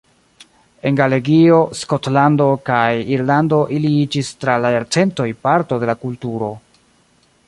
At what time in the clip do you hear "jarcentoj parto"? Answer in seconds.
4.77-5.83